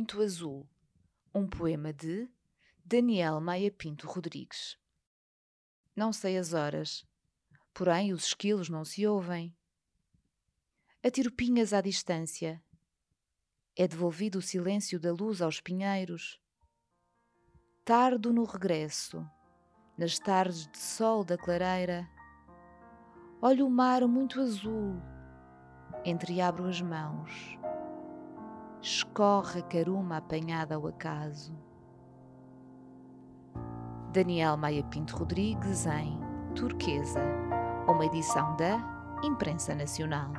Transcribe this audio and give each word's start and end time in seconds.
muito 0.00 0.22
azul. 0.22 0.66
Um 1.34 1.46
poema 1.46 1.92
de 1.92 2.26
Daniel 2.82 3.38
Maia 3.38 3.70
Pinto 3.70 4.06
Rodrigues. 4.06 4.78
Não 5.94 6.10
sei 6.10 6.38
as 6.38 6.54
horas, 6.54 7.04
porém 7.74 8.10
os 8.10 8.24
esquilos 8.24 8.70
não 8.70 8.82
se 8.82 9.06
ouvem. 9.06 9.54
Atiro 11.04 11.30
pinhas 11.30 11.74
à 11.74 11.82
distância. 11.82 12.62
É 13.76 13.86
devolvido 13.86 14.38
o 14.38 14.42
silêncio 14.42 14.98
da 14.98 15.12
luz 15.12 15.42
aos 15.42 15.60
pinheiros. 15.60 16.40
Tardo 17.84 18.32
no 18.32 18.44
regresso, 18.44 19.22
nas 19.98 20.18
tardes 20.18 20.66
de 20.66 20.78
sol 20.78 21.22
da 21.24 21.36
clareira. 21.36 22.08
Olho 23.42 23.66
o 23.66 23.70
mar 23.70 24.00
muito 24.08 24.40
azul, 24.40 24.94
entreabro 26.06 26.64
as 26.64 26.80
mãos. 26.80 27.60
Escorre 28.82 29.60
a 29.60 29.62
caruma 29.62 30.16
apanhada 30.16 30.74
ao 30.74 30.86
acaso. 30.86 31.52
Daniel 34.10 34.56
Maia 34.56 34.82
Pinto 34.84 35.18
Rodrigues 35.18 35.84
em 35.84 36.18
Turquesa, 36.54 37.20
uma 37.86 38.06
edição 38.06 38.56
da 38.56 38.80
Imprensa 39.22 39.74
Nacional. 39.74 40.32